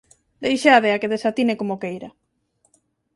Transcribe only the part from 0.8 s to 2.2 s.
que desatine como queira.